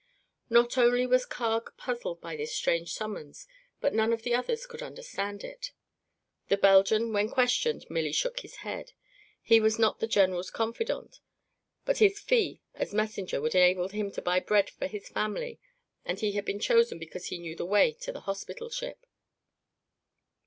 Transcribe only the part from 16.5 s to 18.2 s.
chosen because he knew the way to